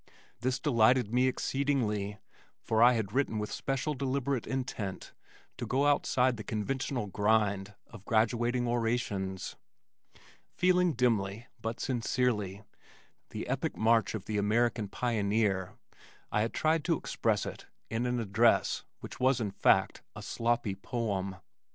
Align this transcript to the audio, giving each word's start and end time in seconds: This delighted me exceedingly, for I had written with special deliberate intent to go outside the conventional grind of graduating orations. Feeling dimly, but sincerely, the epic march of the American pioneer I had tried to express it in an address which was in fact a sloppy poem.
This 0.39 0.57
delighted 0.59 1.13
me 1.13 1.27
exceedingly, 1.27 2.17
for 2.59 2.81
I 2.81 2.93
had 2.93 3.11
written 3.13 3.37
with 3.37 3.51
special 3.51 3.93
deliberate 3.93 4.47
intent 4.47 5.13
to 5.57 5.67
go 5.67 5.85
outside 5.85 6.37
the 6.37 6.43
conventional 6.43 7.05
grind 7.05 7.75
of 7.85 8.03
graduating 8.03 8.67
orations. 8.67 9.57
Feeling 10.55 10.93
dimly, 10.93 11.45
but 11.61 11.79
sincerely, 11.79 12.63
the 13.29 13.47
epic 13.47 13.77
march 13.77 14.15
of 14.15 14.25
the 14.25 14.39
American 14.39 14.87
pioneer 14.87 15.75
I 16.31 16.41
had 16.41 16.53
tried 16.55 16.83
to 16.85 16.97
express 16.97 17.45
it 17.45 17.67
in 17.91 18.07
an 18.07 18.19
address 18.19 18.83
which 19.01 19.19
was 19.19 19.39
in 19.39 19.51
fact 19.51 20.01
a 20.15 20.23
sloppy 20.23 20.73
poem. 20.73 21.35